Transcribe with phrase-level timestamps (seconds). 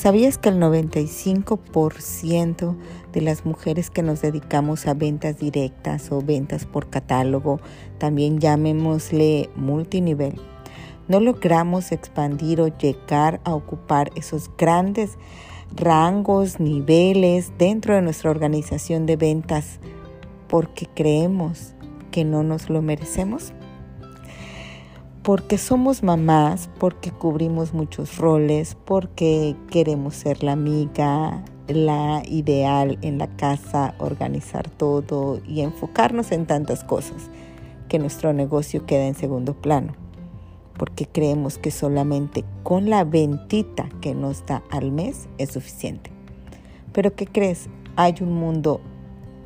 [0.00, 2.76] ¿Sabías que el 95%
[3.12, 7.58] de las mujeres que nos dedicamos a ventas directas o ventas por catálogo,
[7.98, 10.40] también llamémosle multinivel,
[11.08, 15.18] no logramos expandir o llegar a ocupar esos grandes
[15.74, 19.80] rangos, niveles dentro de nuestra organización de ventas
[20.46, 21.74] porque creemos
[22.12, 23.52] que no nos lo merecemos?
[25.28, 33.18] Porque somos mamás, porque cubrimos muchos roles, porque queremos ser la amiga, la ideal en
[33.18, 37.28] la casa, organizar todo y enfocarnos en tantas cosas,
[37.90, 39.92] que nuestro negocio queda en segundo plano,
[40.78, 46.10] porque creemos que solamente con la ventita que nos da al mes es suficiente.
[46.94, 47.68] Pero ¿qué crees?
[47.96, 48.80] Hay un mundo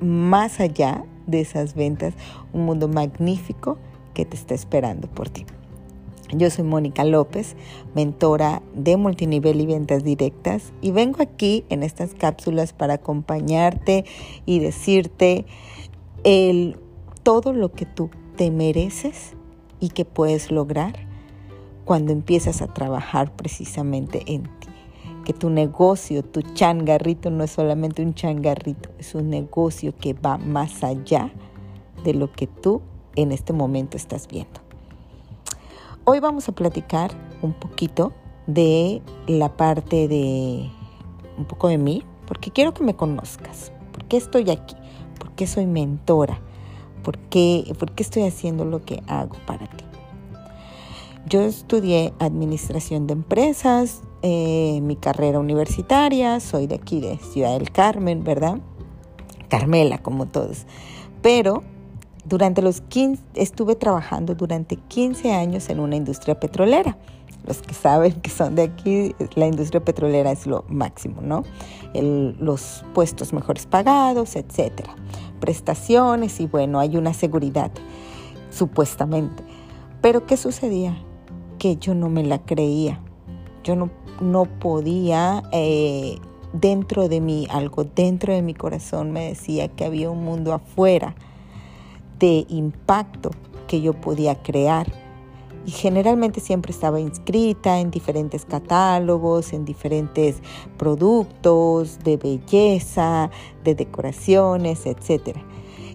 [0.01, 2.15] más allá de esas ventas,
[2.53, 3.79] un mundo magnífico
[4.15, 5.45] que te está esperando por ti.
[6.35, 7.57] Yo soy Mónica López,
[7.95, 14.07] mentora de multinivel y ventas directas y vengo aquí en estas cápsulas para acompañarte
[14.47, 15.45] y decirte
[16.25, 16.79] el,
[17.23, 19.35] todo lo que tú te mereces
[19.79, 20.95] y que puedes lograr
[21.85, 24.69] cuando empiezas a trabajar precisamente en ti.
[25.27, 30.39] Que tu negocio, tu changarrito no es solamente un changarrito, es un negocio que va
[30.39, 31.31] más allá
[32.05, 32.81] de lo que tú
[33.17, 34.62] en este momento estás viendo.
[36.05, 38.13] Hoy vamos a platicar un poquito
[38.49, 40.69] de la parte de
[41.39, 43.71] un poco de mí, porque quiero que me conozcas.
[43.93, 44.75] ¿Por qué estoy aquí?
[45.21, 46.41] ¿Por qué soy mentora?
[47.05, 49.85] ¿Por qué, por qué estoy haciendo lo que hago para ti?
[51.27, 57.71] Yo estudié administración de empresas, eh, mi carrera universitaria, soy de aquí, de Ciudad del
[57.71, 58.59] Carmen, ¿verdad?
[59.49, 60.67] Carmela, como todos.
[61.23, 61.63] Pero
[62.25, 66.97] durante los 15, estuve trabajando durante 15 años en una industria petrolera.
[67.47, 71.43] Los que saben que son de aquí, la industria petrolera es lo máximo, ¿no?
[71.95, 74.95] los puestos mejores pagados, etcétera.
[75.41, 77.73] Prestaciones y bueno, hay una seguridad,
[78.51, 79.43] supuestamente.
[80.01, 80.97] Pero ¿qué sucedía?
[81.59, 83.01] Que yo no me la creía.
[83.65, 83.91] Yo no,
[84.21, 86.19] no podía, eh,
[86.53, 91.17] dentro de mí, algo dentro de mi corazón me decía que había un mundo afuera
[92.23, 93.33] de impacto
[93.67, 94.87] que yo podía crear.
[95.67, 100.37] Y generalmente siempre estaba inscrita en diferentes catálogos, en diferentes
[100.77, 103.31] productos de belleza,
[103.65, 105.37] de decoraciones, etc.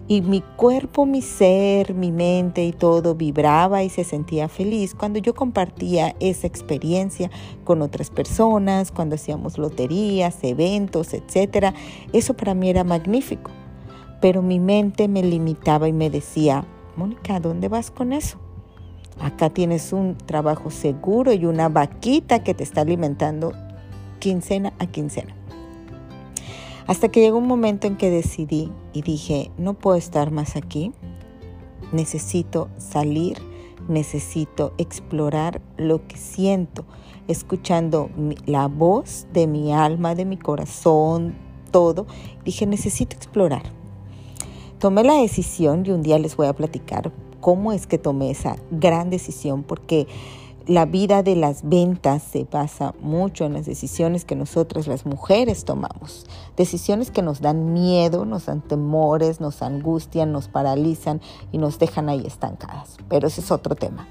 [0.06, 5.18] Y mi cuerpo, mi ser, mi mente y todo vibraba y se sentía feliz cuando
[5.18, 7.30] yo compartía esa experiencia
[7.64, 11.74] con otras personas, cuando hacíamos loterías, eventos, etc.
[12.12, 13.50] Eso para mí era magnífico
[14.20, 16.64] pero mi mente me limitaba y me decía,
[16.96, 18.38] Mónica, ¿dónde vas con eso?
[19.20, 23.52] Acá tienes un trabajo seguro y una vaquita que te está alimentando
[24.18, 25.34] quincena a quincena.
[26.86, 30.92] Hasta que llegó un momento en que decidí y dije, no puedo estar más aquí,
[31.92, 33.38] necesito salir,
[33.88, 36.84] necesito explorar lo que siento,
[37.26, 38.10] escuchando
[38.46, 41.34] la voz de mi alma, de mi corazón,
[41.70, 42.06] todo.
[42.44, 43.77] Dije, necesito explorar.
[44.78, 48.54] Tomé la decisión y un día les voy a platicar cómo es que tomé esa
[48.70, 50.06] gran decisión porque
[50.68, 55.64] la vida de las ventas se basa mucho en las decisiones que nosotras las mujeres
[55.64, 56.26] tomamos.
[56.56, 62.08] Decisiones que nos dan miedo, nos dan temores, nos angustian, nos paralizan y nos dejan
[62.08, 62.98] ahí estancadas.
[63.08, 64.06] Pero ese es otro tema.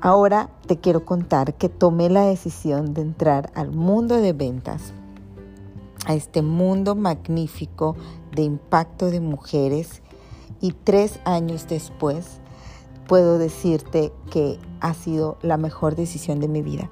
[0.00, 4.92] Ahora te quiero contar que tomé la decisión de entrar al mundo de ventas,
[6.06, 7.96] a este mundo magnífico
[8.34, 10.02] de impacto de mujeres
[10.60, 12.40] y tres años después
[13.06, 16.90] puedo decirte que ha sido la mejor decisión de mi vida,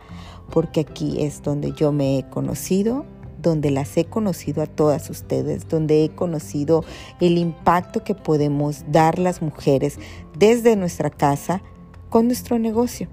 [0.51, 3.05] porque aquí es donde yo me he conocido,
[3.41, 6.85] donde las he conocido a todas ustedes, donde he conocido
[7.21, 9.99] el impacto que podemos dar las mujeres
[10.39, 11.63] desde nuestra casa
[12.09, 13.09] con nuestro negocio.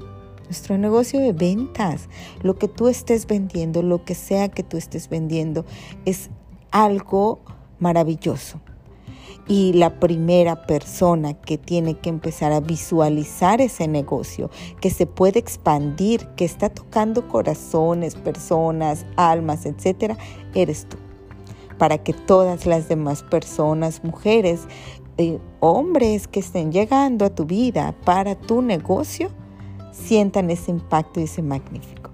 [0.52, 2.09] Nuestro negocio de ventas,
[2.42, 5.64] lo que tú estés vendiendo, lo que sea que tú estés vendiendo,
[6.03, 6.30] es
[6.72, 7.40] algo
[7.80, 8.59] maravilloso.
[9.48, 14.50] Y la primera persona que tiene que empezar a visualizar ese negocio,
[14.82, 20.18] que se puede expandir, que está tocando corazones, personas, almas, etcétera,
[20.54, 20.97] eres tú.
[21.78, 24.64] Para que todas las demás personas, mujeres,
[25.18, 29.30] eh, hombres que estén llegando a tu vida para tu negocio,
[29.91, 32.11] sientan ese impacto y ese magnífico.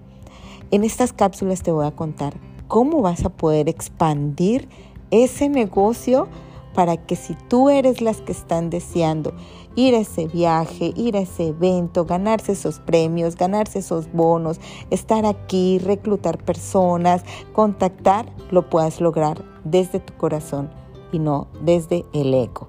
[0.71, 2.33] En estas cápsulas te voy a contar
[2.67, 4.67] cómo vas a poder expandir
[5.11, 6.27] ese negocio
[6.73, 9.33] para que si tú eres las que están deseando
[9.75, 14.59] ir a ese viaje, ir a ese evento, ganarse esos premios, ganarse esos bonos,
[14.91, 17.23] estar aquí, reclutar personas,
[17.53, 20.69] contactar, lo puedas lograr desde tu corazón
[21.11, 22.67] y no desde el ego.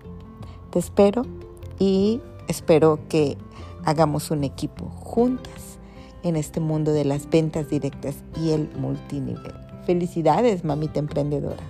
[0.70, 1.22] Te espero
[1.78, 3.36] y espero que
[3.88, 5.78] hagamos un equipo juntas
[6.22, 9.54] en este mundo de las ventas directas y el multinivel.
[9.86, 11.62] Felicidades, mamita emprendedora.